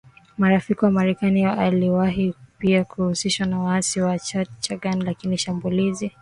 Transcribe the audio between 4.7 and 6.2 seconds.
Ghana Lakini shambulizi